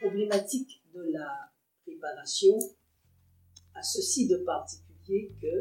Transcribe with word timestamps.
problématique 0.00 0.82
de 0.94 1.02
la 1.12 1.52
réparation 1.86 2.58
a 3.74 3.82
ceci 3.82 4.26
de 4.26 4.36
particulier 4.38 5.30
que 5.40 5.60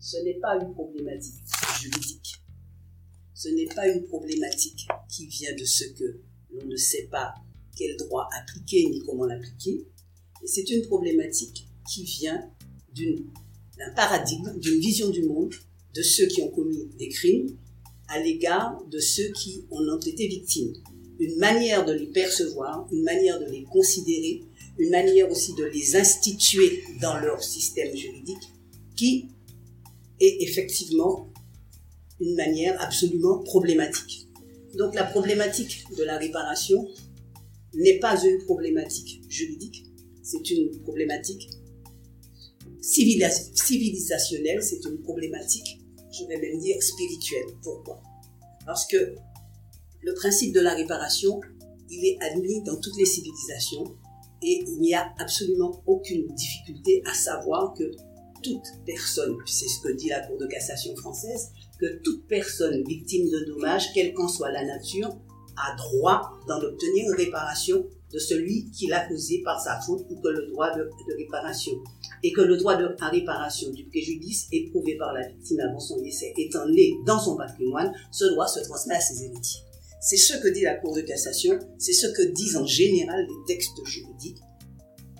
ce 0.00 0.16
n'est 0.24 0.40
pas 0.40 0.56
une 0.56 0.72
problématique 0.72 1.42
juridique. 1.80 2.36
Ce 3.34 3.48
n'est 3.48 3.66
pas 3.74 3.86
une 3.88 4.04
problématique 4.04 4.86
qui 5.08 5.26
vient 5.26 5.54
de 5.54 5.64
ce 5.64 5.84
que 5.84 6.20
l'on 6.50 6.66
ne 6.66 6.76
sait 6.76 7.08
pas 7.10 7.34
quel 7.76 7.96
droit 7.96 8.28
appliquer 8.40 8.88
ni 8.88 9.00
comment 9.00 9.24
l'appliquer. 9.24 9.86
C'est 10.46 10.68
une 10.70 10.86
problématique 10.86 11.66
qui 11.90 12.04
vient 12.04 12.50
d'un 12.94 13.94
paradigme, 13.94 14.58
d'une 14.58 14.80
vision 14.80 15.10
du 15.10 15.24
monde 15.24 15.54
de 15.94 16.02
ceux 16.02 16.26
qui 16.26 16.42
ont 16.42 16.50
commis 16.50 16.86
des 16.98 17.08
crimes 17.08 17.58
à 18.08 18.20
l'égard 18.20 18.84
de 18.86 18.98
ceux 18.98 19.32
qui 19.32 19.66
en 19.70 19.82
ont 19.88 20.00
été 20.00 20.28
victimes. 20.28 20.74
Une 21.18 21.36
manière 21.36 21.84
de 21.84 21.92
les 21.92 22.06
percevoir, 22.06 22.88
une 22.90 23.02
manière 23.02 23.38
de 23.38 23.46
les 23.46 23.64
considérer, 23.64 24.42
une 24.78 24.90
manière 24.90 25.30
aussi 25.30 25.54
de 25.54 25.64
les 25.64 25.96
instituer 25.96 26.82
dans 27.00 27.18
leur 27.18 27.42
système 27.42 27.94
juridique 27.96 28.52
qui 28.96 29.28
est 30.20 30.42
effectivement 30.42 31.28
une 32.20 32.34
manière 32.34 32.80
absolument 32.82 33.42
problématique. 33.42 34.28
Donc 34.76 34.94
la 34.94 35.04
problématique 35.04 35.84
de 35.96 36.02
la 36.02 36.18
réparation 36.18 36.88
n'est 37.74 37.98
pas 37.98 38.22
une 38.24 38.38
problématique 38.44 39.22
juridique, 39.28 39.84
c'est 40.22 40.50
une 40.50 40.80
problématique 40.82 41.48
civilisationnelle, 42.80 44.62
c'est 44.62 44.84
une 44.84 45.00
problématique, 45.02 45.80
je 46.12 46.24
vais 46.26 46.38
même 46.38 46.58
dire, 46.58 46.82
spirituelle. 46.82 47.46
Pourquoi? 47.62 48.02
Parce 48.66 48.86
que 48.86 49.16
le 50.04 50.14
principe 50.14 50.54
de 50.54 50.60
la 50.60 50.74
réparation, 50.74 51.40
il 51.90 52.04
est 52.04 52.18
admis 52.22 52.62
dans 52.62 52.78
toutes 52.80 52.96
les 52.98 53.06
civilisations 53.06 53.84
et 54.42 54.62
il 54.66 54.80
n'y 54.80 54.94
a 54.94 55.14
absolument 55.18 55.82
aucune 55.86 56.26
difficulté 56.34 57.02
à 57.06 57.14
savoir 57.14 57.72
que 57.72 57.90
toute 58.42 58.66
personne, 58.84 59.36
c'est 59.46 59.68
ce 59.68 59.80
que 59.80 59.92
dit 59.92 60.10
la 60.10 60.20
Cour 60.20 60.36
de 60.36 60.46
cassation 60.46 60.94
française, 60.96 61.50
que 61.80 62.00
toute 62.02 62.26
personne 62.28 62.84
victime 62.86 63.30
de 63.30 63.46
dommages, 63.46 63.92
quelle 63.94 64.12
qu'en 64.12 64.28
soit 64.28 64.50
la 64.50 64.64
nature, 64.64 65.08
a 65.56 65.76
droit 65.76 66.32
d'en 66.46 66.60
obtenir 66.60 67.06
une 67.08 67.16
réparation 67.16 67.86
de 68.12 68.18
celui 68.18 68.70
qui 68.70 68.86
l'a 68.86 69.08
causé 69.08 69.40
par 69.42 69.60
sa 69.60 69.80
faute 69.80 70.04
ou 70.10 70.20
que 70.20 70.28
le 70.28 70.46
droit 70.48 70.70
de, 70.76 70.88
réparation. 71.16 71.72
Et 72.22 72.32
que 72.32 72.42
le 72.42 72.56
droit 72.56 72.76
de 72.76 72.94
réparation 73.00 73.70
du 73.70 73.84
préjudice 73.86 74.46
éprouvé 74.52 74.96
par 74.96 75.12
la 75.12 75.26
victime 75.26 75.60
avant 75.60 75.80
son 75.80 76.00
décès 76.00 76.32
étant 76.36 76.68
né 76.68 76.94
dans 77.06 77.18
son 77.18 77.36
patrimoine, 77.36 77.92
ce 78.10 78.26
droit 78.26 78.46
se 78.46 78.60
transmet 78.60 78.94
à 78.94 79.00
ses 79.00 79.24
héritiers. 79.24 79.63
C'est 80.04 80.18
ce 80.18 80.36
que 80.36 80.48
dit 80.48 80.60
la 80.60 80.74
Cour 80.74 80.94
de 80.94 81.00
cassation, 81.00 81.58
c'est 81.78 81.94
ce 81.94 82.08
que 82.08 82.22
disent 82.22 82.58
en 82.58 82.66
général 82.66 83.26
les 83.26 83.54
textes 83.54 83.82
juridiques. 83.86 84.36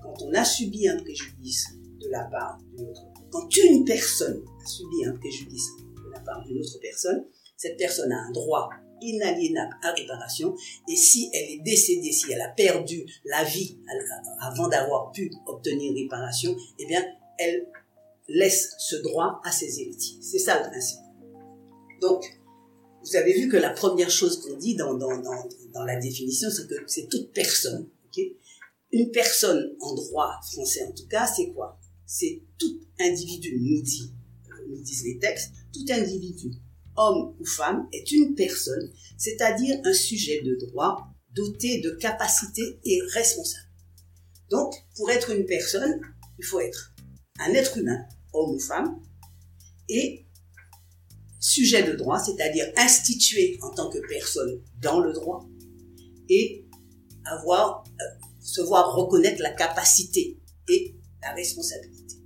Quand 0.02 0.14
on 0.20 0.34
a 0.34 0.44
subi 0.44 0.86
un 0.86 0.98
préjudice 0.98 1.68
de 2.02 2.10
la 2.10 2.24
part 2.24 2.58
d'une 2.76 2.86
autre, 2.86 3.00
quand 3.30 3.48
une 3.56 3.86
personne 3.86 4.44
a 4.62 4.68
subi 4.68 5.06
un 5.06 5.16
préjudice 5.16 5.70
de 6.04 6.12
la 6.12 6.20
part 6.20 6.44
d'une 6.44 6.58
autre 6.58 6.78
personne, 6.82 7.24
cette 7.56 7.78
personne 7.78 8.12
a 8.12 8.26
un 8.28 8.30
droit 8.32 8.68
inaliénable 9.00 9.74
à 9.82 9.92
réparation 9.92 10.54
et 10.86 10.96
si 10.96 11.30
elle 11.32 11.50
est 11.50 11.62
décédée, 11.64 12.12
si 12.12 12.30
elle 12.30 12.42
a 12.42 12.50
perdu 12.50 13.06
la 13.24 13.42
vie 13.42 13.78
avant 14.42 14.68
d'avoir 14.68 15.12
pu 15.12 15.30
obtenir 15.46 15.94
réparation, 15.94 16.54
eh 16.78 16.84
bien, 16.84 17.02
elle 17.38 17.66
laisse 18.28 18.74
ce 18.78 18.96
droit 18.96 19.40
à 19.44 19.50
ses 19.50 19.80
héritiers. 19.80 20.18
C'est 20.20 20.38
ça 20.38 20.62
le 20.62 20.68
principe. 20.68 21.00
Donc, 22.02 22.22
vous 23.04 23.16
avez 23.16 23.34
vu 23.34 23.48
que 23.48 23.56
la 23.56 23.70
première 23.70 24.10
chose 24.10 24.40
qu'on 24.40 24.56
dit 24.56 24.74
dans, 24.76 24.96
la 25.84 25.96
définition, 25.96 26.48
c'est 26.50 26.66
que 26.66 26.74
c'est 26.86 27.08
toute 27.08 27.32
personne. 27.32 27.88
Une 28.92 29.10
personne 29.10 29.74
en 29.80 29.94
droit 29.94 30.40
français, 30.52 30.84
en 30.84 30.92
tout 30.92 31.06
cas, 31.08 31.26
c'est 31.26 31.50
quoi? 31.50 31.80
C'est 32.06 32.42
tout 32.58 32.80
individu, 33.00 33.58
nous, 33.60 33.82
dit, 33.82 34.12
euh, 34.50 34.66
nous 34.68 34.80
disent 34.80 35.04
les 35.04 35.18
textes, 35.18 35.50
tout 35.72 35.84
individu, 35.90 36.52
homme 36.96 37.34
ou 37.40 37.44
femme, 37.44 37.88
est 37.92 38.12
une 38.12 38.34
personne, 38.34 38.92
c'est-à-dire 39.18 39.80
un 39.84 39.92
sujet 39.92 40.42
de 40.42 40.54
droit 40.66 41.08
doté 41.34 41.80
de 41.80 41.90
capacités 41.90 42.78
et 42.84 43.00
responsable. 43.12 43.68
Donc, 44.50 44.72
pour 44.96 45.10
être 45.10 45.30
une 45.30 45.46
personne, 45.46 46.00
il 46.38 46.44
faut 46.44 46.60
être 46.60 46.94
un 47.40 47.52
être 47.52 47.78
humain, 47.78 48.06
homme 48.32 48.54
ou 48.54 48.60
femme, 48.60 49.00
et 49.88 50.24
sujet 51.44 51.82
de 51.82 51.92
droit, 51.92 52.18
c'est-à-dire 52.18 52.72
institué 52.76 53.58
en 53.60 53.70
tant 53.70 53.90
que 53.90 53.98
personne 54.08 54.62
dans 54.80 55.00
le 55.00 55.12
droit, 55.12 55.46
et 56.30 56.64
avoir, 57.26 57.84
euh, 58.00 58.04
se 58.40 58.62
voir 58.62 58.94
reconnaître 58.94 59.42
la 59.42 59.50
capacité 59.50 60.38
et 60.68 60.94
la 61.22 61.32
responsabilité. 61.32 62.16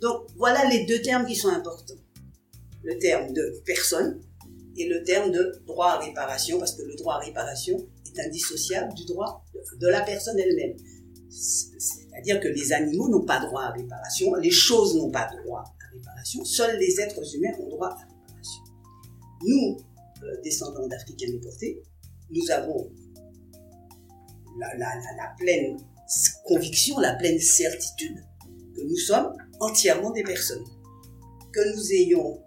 Donc 0.00 0.28
voilà 0.36 0.68
les 0.68 0.86
deux 0.86 1.02
termes 1.02 1.26
qui 1.26 1.34
sont 1.34 1.48
importants. 1.48 1.98
Le 2.84 2.98
terme 2.98 3.32
de 3.32 3.62
personne 3.66 4.22
et 4.76 4.88
le 4.88 5.02
terme 5.02 5.32
de 5.32 5.60
droit 5.66 5.90
à 5.90 5.98
réparation, 5.98 6.58
parce 6.60 6.76
que 6.76 6.82
le 6.82 6.94
droit 6.94 7.14
à 7.14 7.18
réparation 7.18 7.76
est 8.06 8.20
indissociable 8.20 8.94
du 8.94 9.04
droit 9.06 9.44
de 9.80 9.88
la 9.88 10.02
personne 10.02 10.38
elle-même. 10.38 10.76
C'est-à-dire 11.28 12.38
que 12.40 12.48
les 12.48 12.72
animaux 12.72 13.08
n'ont 13.08 13.24
pas 13.24 13.40
droit 13.40 13.62
à 13.62 13.70
réparation, 13.72 14.34
les 14.36 14.50
choses 14.50 14.96
n'ont 14.96 15.10
pas 15.10 15.28
droit 15.42 15.64
à 15.64 15.94
réparation, 15.96 16.44
seuls 16.44 16.78
les 16.78 17.00
êtres 17.00 17.34
humains 17.34 17.54
ont 17.60 17.68
droit 17.68 17.88
à 17.88 18.11
nous, 19.44 19.76
euh, 20.22 20.40
descendants 20.42 20.86
d'Africains 20.86 21.30
déportés, 21.30 21.82
nous 22.30 22.50
avons 22.50 22.90
la, 24.58 25.34
pleine 25.38 25.76
conviction, 26.44 26.98
la 26.98 27.14
pleine 27.14 27.38
certitude 27.38 28.18
que 28.74 28.82
nous 28.82 28.96
sommes 28.96 29.32
entièrement 29.60 30.10
des 30.10 30.22
personnes. 30.22 30.64
Que 31.52 31.74
nous 31.74 31.92
ayons 31.92 32.42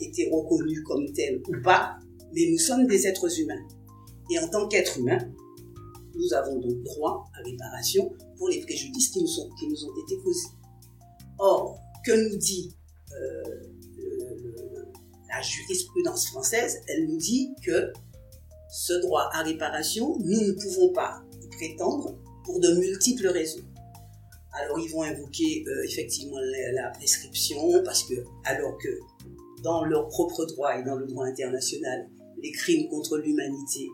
été 0.00 0.30
reconnus 0.30 0.82
comme 0.84 1.12
tels 1.12 1.42
ou 1.48 1.62
pas, 1.62 1.98
mais 2.34 2.48
nous 2.50 2.58
sommes 2.58 2.86
des 2.86 3.06
êtres 3.06 3.40
humains. 3.40 3.66
Et 4.30 4.38
en 4.38 4.48
tant 4.48 4.66
qu'êtres 4.68 4.98
humains, 4.98 5.18
nous 6.14 6.32
avons 6.34 6.58
donc 6.58 6.82
droit 6.82 7.28
à 7.34 7.42
réparation 7.42 8.12
pour 8.38 8.48
les 8.48 8.60
préjudices 8.60 9.10
qui 9.10 9.22
nous, 9.22 9.40
ont 9.40 10.04
été 10.04 10.18
causés. 10.22 10.48
Or, 11.38 11.78
que 12.04 12.12
nous 12.12 12.36
dit 12.38 12.74
la 15.36 15.42
jurisprudence 15.42 16.28
française, 16.28 16.80
elle 16.88 17.06
nous 17.06 17.18
dit 17.18 17.54
que 17.64 17.92
ce 18.70 18.94
droit 18.94 19.28
à 19.32 19.42
réparation, 19.42 20.16
nous 20.18 20.40
ne 20.40 20.52
pouvons 20.52 20.92
pas 20.92 21.22
y 21.42 21.48
prétendre 21.48 22.18
pour 22.44 22.58
de 22.60 22.72
multiples 22.74 23.28
raisons. 23.28 23.64
Alors 24.52 24.78
ils 24.78 24.90
vont 24.90 25.02
invoquer 25.02 25.64
euh, 25.66 25.84
effectivement 25.84 26.38
la, 26.74 26.90
prescription 26.90 27.82
parce 27.84 28.04
que 28.04 28.14
alors 28.44 28.78
que 28.78 28.88
dans 29.62 29.84
leur 29.84 30.08
propre 30.08 30.46
droit 30.46 30.78
et 30.78 30.82
dans 30.82 30.96
le 30.96 31.06
droit 31.06 31.26
international, 31.26 32.08
les 32.42 32.52
crimes 32.52 32.88
contre 32.88 33.18
l'humanité 33.18 33.88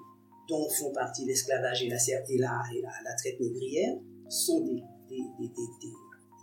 dont 0.48 0.68
font 0.70 0.92
partie 0.92 1.24
l'esclavage 1.24 1.82
et 1.82 1.88
la, 1.88 1.98
traite 3.18 3.40
négrière 3.40 3.94
sont 4.28 4.60
des 4.60 4.82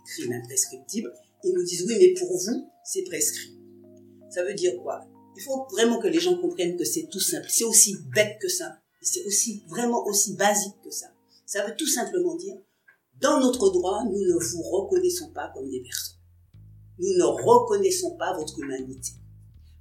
crimes 0.04 0.32
imprescriptibles. 0.32 1.12
Ils 1.44 1.54
nous 1.54 1.64
disent 1.64 1.86
oui 1.88 1.96
mais 1.98 2.12
pour 2.18 2.28
vous 2.36 2.70
c'est 2.84 3.04
prescrit. 3.04 3.59
Ça 4.30 4.44
veut 4.44 4.54
dire 4.54 4.80
quoi? 4.82 5.00
Il 5.36 5.42
faut 5.42 5.66
vraiment 5.72 5.98
que 5.98 6.08
les 6.08 6.20
gens 6.20 6.40
comprennent 6.40 6.76
que 6.76 6.84
c'est 6.84 7.08
tout 7.10 7.20
simple. 7.20 7.46
C'est 7.48 7.64
aussi 7.64 7.96
bête 8.14 8.38
que 8.40 8.48
ça. 8.48 8.78
C'est 9.02 9.24
aussi 9.26 9.64
vraiment 9.68 10.04
aussi 10.06 10.34
basique 10.36 10.80
que 10.84 10.90
ça. 10.90 11.06
Ça 11.46 11.66
veut 11.66 11.74
tout 11.76 11.88
simplement 11.88 12.36
dire, 12.36 12.56
dans 13.20 13.40
notre 13.40 13.70
droit, 13.70 14.04
nous 14.04 14.20
ne 14.20 14.38
vous 14.38 14.62
reconnaissons 14.62 15.32
pas 15.32 15.50
comme 15.54 15.68
des 15.68 15.82
personnes. 15.82 16.18
Nous 16.98 17.16
ne 17.16 17.24
reconnaissons 17.24 18.16
pas 18.16 18.36
votre 18.36 18.58
humanité. 18.58 19.12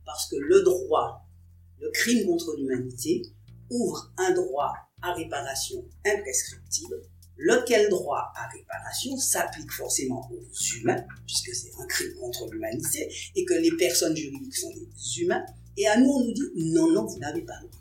Parce 0.06 0.30
que 0.30 0.38
le 0.38 0.62
droit, 0.64 1.22
le 1.80 1.90
crime 1.92 2.26
contre 2.26 2.56
l'humanité, 2.58 3.22
ouvre 3.70 4.12
un 4.18 4.34
droit 4.34 4.74
à 5.02 5.14
réparation 5.14 5.86
imprescriptible 6.06 7.02
lequel 7.40 7.90
droit 7.90 8.32
à 8.36 8.47
réparation 8.50 9.18
s'applique 9.18 9.72
forcément 9.72 10.30
aux 10.32 10.78
humains, 10.78 11.03
puisque 11.26 11.56
c'est 11.56 11.72
un 11.80 11.86
crime 11.86 12.14
contre 12.20 12.47
l'humanité, 12.52 13.12
et 13.36 13.46
que 13.46 13.53
les 13.53 13.72
personnes 13.78 14.16
juridiques 14.16 14.56
sont 14.56 14.72
des 14.72 15.22
humains, 15.22 15.46
et 15.78 15.88
à 15.88 15.97
nous 15.97 16.09
on 16.09 16.26
nous 16.26 16.34
dit 16.34 16.52
non, 16.56 16.91
non, 16.91 17.06
vous 17.06 17.20
n'avez 17.20 17.41
pas 17.41 17.56
le 17.62 17.68
droit. 17.70 17.80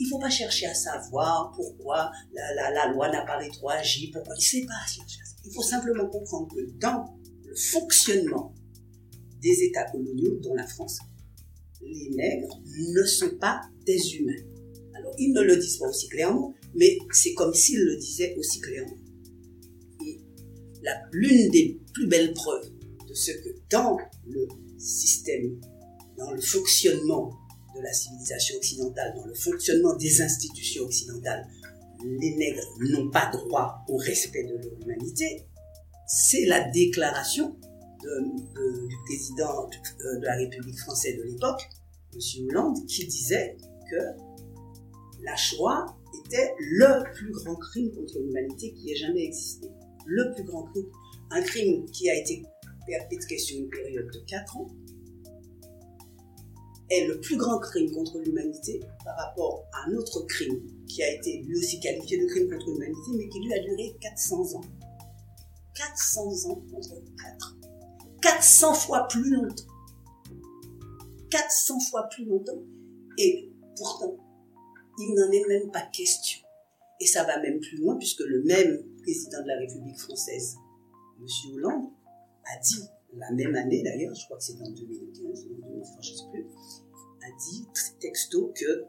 Il 0.00 0.06
ne 0.06 0.10
faut 0.10 0.18
pas 0.18 0.30
chercher 0.30 0.66
à 0.66 0.74
savoir 0.74 1.52
pourquoi 1.54 2.10
la, 2.32 2.92
loi 2.92 3.10
n'a 3.10 3.24
pas 3.24 3.36
rétroagi, 3.36 4.10
pourquoi. 4.10 4.34
Il 4.36 4.62
ne 4.62 4.66
pas 4.66 4.86
chercher 4.86 5.18
Il 5.44 5.52
faut 5.52 5.62
simplement 5.62 6.08
comprendre 6.08 6.48
que 6.52 6.70
dans 6.80 7.16
le 7.44 7.54
fonctionnement 7.54 8.52
des 9.40 9.62
États 9.62 9.84
coloniaux, 9.84 10.38
dont 10.42 10.54
la 10.54 10.66
France, 10.66 10.98
les 11.80 12.10
nègres 12.10 12.60
ne 12.66 13.04
sont 13.04 13.36
pas 13.38 13.60
des 13.86 14.16
humains. 14.16 14.42
Alors, 14.94 15.14
ils 15.18 15.32
ne 15.32 15.42
le 15.42 15.56
disent 15.56 15.76
pas 15.76 15.88
aussi 15.88 16.08
clairement, 16.08 16.54
mais 16.74 16.98
c'est 17.12 17.34
comme 17.34 17.54
s'il 17.54 17.80
le 17.80 17.96
disait 17.96 18.34
aussi 18.36 18.60
clairement. 18.60 18.96
Et 20.06 20.20
l'une 21.12 21.50
des 21.50 21.80
plus 21.92 22.06
belles 22.06 22.32
preuves 22.34 22.70
de 23.08 23.14
ce 23.14 23.30
que 23.32 23.48
dans 23.70 23.96
le 24.26 24.46
système, 24.78 25.60
dans 26.18 26.30
le 26.32 26.40
fonctionnement 26.40 27.32
de 27.74 27.80
la 27.80 27.92
civilisation 27.92 28.56
occidentale, 28.56 29.14
dans 29.16 29.26
le 29.26 29.34
fonctionnement 29.34 29.96
des 29.96 30.22
institutions 30.22 30.84
occidentales, 30.84 31.46
les 32.04 32.36
nègres 32.36 32.68
n'ont 32.80 33.10
pas 33.10 33.30
droit 33.32 33.84
au 33.88 33.96
respect 33.96 34.44
de 34.44 34.56
leur 34.56 34.80
humanité, 34.82 35.46
c'est 36.06 36.44
la 36.44 36.68
déclaration 36.70 37.56
du 38.02 38.96
président 39.06 39.68
de, 39.68 40.20
de 40.20 40.24
la 40.24 40.36
République 40.36 40.78
française 40.78 41.16
de 41.16 41.22
l'époque, 41.22 41.62
M. 42.12 42.46
Hollande, 42.48 42.86
qui 42.86 43.06
disait 43.06 43.56
que 43.90 43.96
la 45.22 45.36
Shoah 45.36 45.86
était 46.24 46.54
le 46.58 47.02
plus 47.14 47.30
grand 47.30 47.56
crime 47.56 47.90
contre 47.92 48.18
l'humanité 48.18 48.72
qui 48.72 48.92
ait 48.92 48.96
jamais 48.96 49.24
existé. 49.24 49.68
Le 50.06 50.32
plus 50.34 50.44
grand 50.44 50.64
crime. 50.64 50.86
Un 51.30 51.42
crime 51.42 51.86
qui 51.86 52.10
a 52.10 52.18
été 52.18 52.44
perpétré 52.86 53.38
sur 53.38 53.58
une 53.58 53.68
période 53.70 54.10
de 54.12 54.18
4 54.26 54.56
ans 54.58 54.66
est 56.90 57.06
le 57.06 57.20
plus 57.20 57.36
grand 57.36 57.58
crime 57.58 57.90
contre 57.90 58.18
l'humanité 58.18 58.80
par 59.04 59.16
rapport 59.16 59.64
à 59.72 59.88
un 59.88 59.94
autre 59.94 60.20
crime 60.26 60.60
qui 60.86 61.02
a 61.02 61.12
été 61.12 61.42
lui 61.42 61.58
aussi 61.58 61.80
qualifié 61.80 62.18
de 62.18 62.26
crime 62.26 62.50
contre 62.50 62.70
l'humanité, 62.70 63.10
mais 63.16 63.28
qui 63.28 63.40
lui 63.40 63.54
a 63.54 63.58
duré 63.60 63.96
400 64.00 64.56
ans. 64.56 64.60
400 65.74 66.50
ans 66.50 66.62
contre 66.70 66.90
4. 67.22 67.56
400 68.22 68.74
fois 68.74 69.08
plus 69.08 69.30
longtemps. 69.30 69.64
400 71.30 71.80
fois 71.90 72.08
plus 72.10 72.24
longtemps. 72.26 72.62
Et 73.18 73.52
pourtant, 73.76 74.16
il 74.98 75.14
n'en 75.14 75.30
est 75.30 75.46
même 75.48 75.70
pas 75.70 75.82
question. 75.92 76.40
Et 77.00 77.06
ça 77.06 77.24
va 77.24 77.40
même 77.40 77.60
plus 77.60 77.76
loin, 77.78 77.96
puisque 77.96 78.20
le 78.20 78.42
même 78.44 78.84
président 79.02 79.42
de 79.42 79.48
la 79.48 79.58
République 79.58 79.98
française, 79.98 80.56
M. 81.20 81.26
Hollande, 81.54 81.90
a 82.44 82.60
dit, 82.60 82.82
la 83.16 83.30
même 83.32 83.54
année 83.54 83.82
d'ailleurs, 83.82 84.14
je 84.14 84.24
crois 84.24 84.38
que 84.38 84.44
c'est 84.44 84.60
en 84.60 84.70
2015 84.70 85.46
ou 85.46 85.54
en 85.54 85.68
2020, 85.68 86.00
je 86.00 86.12
ne 86.12 86.16
sais 86.16 86.24
plus, 86.32 86.46
a 87.22 87.30
dit 87.48 87.66
texto 88.00 88.52
que 88.54 88.84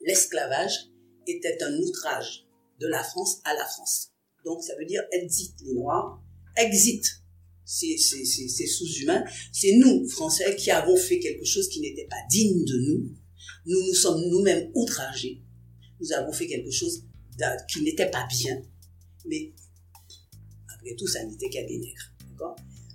l'esclavage 0.00 0.90
était 1.26 1.62
un 1.62 1.76
outrage 1.78 2.46
de 2.80 2.86
la 2.86 3.02
France 3.02 3.40
à 3.44 3.54
la 3.54 3.64
France. 3.64 4.12
Donc 4.44 4.62
ça 4.62 4.74
veut 4.76 4.86
dire 4.86 5.02
exit 5.12 5.54
les 5.64 5.74
Noirs, 5.74 6.22
exit 6.56 7.04
ces, 7.64 8.66
sous-humains. 8.66 9.24
C'est 9.52 9.76
nous, 9.76 10.08
Français, 10.08 10.56
qui 10.56 10.70
avons 10.70 10.96
fait 10.96 11.20
quelque 11.20 11.44
chose 11.44 11.68
qui 11.68 11.80
n'était 11.80 12.06
pas 12.08 12.16
digne 12.30 12.64
de 12.64 12.78
nous. 12.88 13.14
Nous 13.66 13.86
nous 13.86 13.94
sommes 13.94 14.22
nous-mêmes 14.28 14.70
outragés. 14.74 15.42
Nous 16.00 16.12
avons 16.12 16.32
fait 16.32 16.46
quelque 16.46 16.70
chose 16.70 17.04
qui 17.68 17.82
n'était 17.82 18.10
pas 18.10 18.26
bien. 18.28 18.62
Mais 19.26 19.52
après 20.74 20.94
tout, 20.96 21.06
ça 21.06 21.24
n'était 21.24 21.48
qu'à 21.48 21.64
des 21.64 21.78
nègres. 21.78 22.10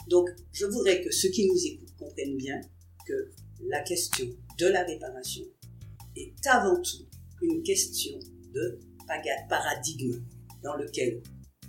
Donc, 0.08 0.30
je 0.52 0.66
voudrais 0.66 1.02
que 1.02 1.12
ceux 1.12 1.30
qui 1.30 1.48
nous 1.48 1.66
écoutent 1.66 1.96
comprennent 1.98 2.38
bien 2.38 2.62
que 3.08 3.32
la 3.68 3.82
question 3.82 4.28
de 4.60 4.68
la 4.68 4.84
réparation 4.84 5.44
est 6.16 6.46
avant 6.46 6.80
tout 6.82 7.06
une 7.42 7.64
question 7.64 8.20
de 8.54 8.80
paradigme 9.50 10.22
dans 10.64 10.76
lequel 10.76 11.22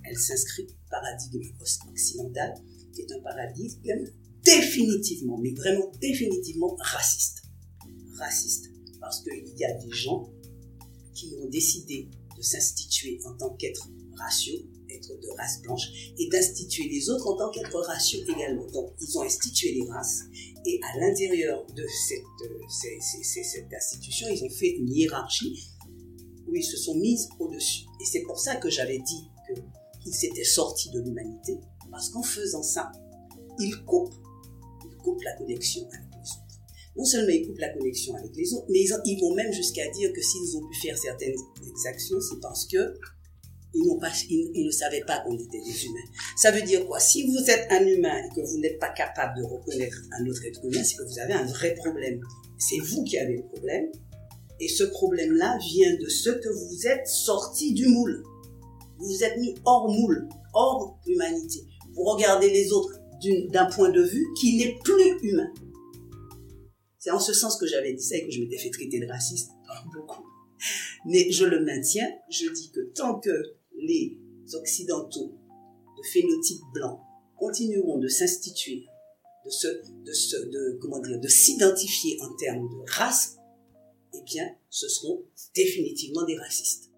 elle 0.05 0.19
s'inscrit, 0.19 0.67
paradigme 0.91 1.43
occidental, 1.91 2.55
qui 2.95 3.03
est 3.03 3.13
un 3.13 3.21
paradigme 3.21 4.05
définitivement, 4.45 5.39
mais 5.39 5.53
vraiment 5.53 5.91
définitivement 6.01 6.77
raciste. 6.79 7.43
Raciste 8.19 8.71
parce 9.01 9.23
qu'il 9.23 9.59
y 9.59 9.65
a 9.65 9.73
des 9.75 9.91
gens 9.91 10.31
qui 11.15 11.35
ont 11.43 11.49
décidé 11.49 12.09
de 12.37 12.43
s'instituer 12.43 13.19
en 13.25 13.35
tant 13.37 13.55
qu'être 13.55 13.89
raciaux, 14.17 14.59
être 14.91 15.09
de 15.21 15.29
race 15.39 15.63
blanche, 15.63 16.13
et 16.19 16.29
d'instituer 16.29 16.89
les 16.89 17.09
autres 17.11 17.27
en 17.27 17.37
tant 17.37 17.51
qu'être 17.51 17.79
raciaux 17.81 18.21
également. 18.29 18.67
Donc, 18.67 18.93
ils 19.01 19.19
ont 19.19 19.23
institué 19.23 19.73
les 19.73 19.89
races, 19.89 20.23
et 20.65 20.81
à 20.83 21.01
l'intérieur 21.01 21.67
de 21.75 21.85
cette, 22.09 22.25
cette 23.45 23.73
institution, 23.73 24.29
ils 24.29 24.45
ont 24.45 24.51
fait 24.51 24.71
une 24.71 24.91
hiérarchie 24.91 25.71
où 26.47 26.55
ils 26.55 26.65
se 26.65 26.77
sont 26.77 26.95
mis 26.97 27.19
au-dessus. 27.39 27.85
Et 28.01 28.05
c'est 28.05 28.23
pour 28.23 28.39
ça 28.39 28.57
que 28.57 28.71
j'avais 28.71 28.99
dit 28.99 29.29
qu'ils 30.03 30.15
s'étaient 30.15 30.45
sortis 30.45 30.91
de 30.91 31.01
l'humanité, 31.01 31.59
parce 31.91 32.11
qu'en 32.11 32.23
faisant 32.23 32.63
ça, 32.63 32.93
ils 33.59 33.77
coupent, 33.85 34.15
ils 34.85 34.97
coupent 34.99 35.23
la 35.23 35.33
connexion 35.37 35.87
avec. 35.89 36.16
Non 36.97 37.05
seulement 37.05 37.31
ils 37.31 37.47
coupent 37.47 37.59
la 37.59 37.69
connexion 37.71 38.15
avec 38.17 38.35
les 38.35 38.53
autres, 38.55 38.67
mais 38.71 38.81
ils, 38.81 39.21
vont 39.21 39.35
même 39.35 39.53
jusqu'à 39.53 39.89
dire 39.91 40.13
que 40.13 40.23
s'ils 40.23 40.57
ont 40.57 40.67
pu 40.67 40.75
faire 40.81 40.97
certaines 40.97 41.35
actions, 41.87 42.19
c'est 42.21 42.41
parce 42.41 42.67
que 42.67 42.95
ils, 43.75 44.65
ne 44.65 44.71
savaient 44.71 45.05
pas 45.07 45.21
qu'on 45.21 45.35
était 45.35 45.61
des 45.61 45.85
humains. 45.85 46.09
Ça 46.37 46.51
veut 46.51 46.63
dire 46.63 46.87
quoi? 46.87 46.99
Si 46.99 47.27
vous 47.27 47.51
êtes 47.51 47.67
un 47.71 47.85
humain 47.87 48.17
et 48.25 48.35
que 48.35 48.41
vous 48.41 48.59
n'êtes 48.59 48.79
pas 48.79 48.89
capable 48.91 49.39
de 49.39 49.45
reconnaître 49.45 50.01
un 50.19 50.27
autre 50.27 50.45
être 50.47 50.65
humain, 50.65 50.83
c'est 50.83 50.97
que 50.97 51.03
vous 51.03 51.19
avez 51.19 51.35
un 51.35 51.45
vrai 51.45 51.75
problème. 51.75 52.21
C'est 52.59 52.79
vous 52.79 53.05
qui 53.05 53.19
avez 53.19 53.37
le 53.37 53.43
problème. 53.43 53.91
Et 54.61 54.69
ce 54.69 54.85
problème-là 54.85 55.59
vient 55.71 55.95
de 55.97 56.09
ce 56.09 56.31
que 56.31 56.49
vous 56.49 56.87
êtes 56.87 57.07
sorti 57.07 57.75
du 57.75 57.87
moule. 57.89 58.23
Vous 58.99 59.07
vous 59.09 59.25
êtes 59.25 59.37
mis 59.39 59.55
hors 59.67 59.91
moule, 59.91 60.27
hors 60.55 60.99
humanité. 61.07 61.67
Vous 61.95 62.05
regardez 62.05 62.51
les 62.51 62.73
autres 62.73 62.99
d'un 63.51 63.67
point 63.67 63.91
de 63.91 64.03
vue 64.03 64.27
qui 64.39 64.57
n'est 64.57 64.79
plus 64.83 65.19
humain. 65.23 65.51
C'est 67.07 67.13
en 67.13 67.21
ce 67.21 67.33
sens 67.33 67.57
que 67.57 67.69
j'avais 67.69 67.93
dit 67.93 68.03
ça 68.03 68.17
et 68.17 68.27
que 68.27 68.33
je 68.33 68.41
m'étais 68.41 68.59
fait 68.59 68.71
traiter 68.71 68.99
de 68.99 69.07
raciste 69.07 69.53
beaucoup. 69.95 70.27
Mais 71.05 71.31
je 71.31 71.45
le 71.45 71.65
maintiens, 71.65 72.11
je 72.29 72.53
dis 72.53 72.73
que 72.73 72.81
tant 72.97 73.21
que 73.21 73.31
les 73.79 74.19
Occidentaux 74.55 75.33
de 75.97 76.03
phénotype 76.13 76.63
blanc 76.75 77.01
continueront 77.39 77.99
de 77.99 78.09
s'instituer, 78.09 78.87
de 79.45 79.51
se, 79.51 79.69
de 80.05 80.13
se, 80.13 80.37
de, 80.37 81.29
s'identifier 81.29 82.19
en 82.23 82.35
termes 82.35 82.69
de 82.69 82.91
race, 82.91 83.37
eh 84.13 84.23
bien, 84.25 84.57
ce 84.69 84.89
seront 84.89 85.27
définitivement 85.55 86.25
des 86.25 86.37
racistes. 86.37 86.91